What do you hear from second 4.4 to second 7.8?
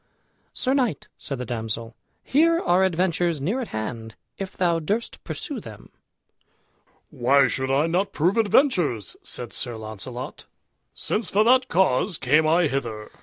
thou durst pursue them." "Why should